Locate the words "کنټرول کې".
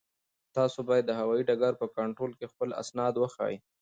1.97-2.51